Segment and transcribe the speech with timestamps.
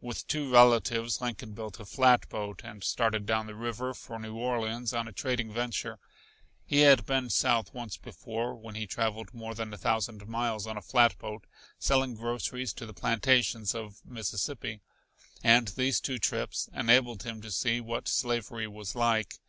[0.00, 4.92] With two relatives Lincoln built a flatboat and started down the river for New Orleans
[4.94, 5.98] on a trading venture.
[6.64, 10.76] He had been south once before, when he traveled more than a thousand miles on
[10.76, 11.48] a flatboat
[11.80, 14.82] selling groceries to the plantations of Mississippi,
[15.42, 19.40] and these two trips enabled him to see what slavery was like.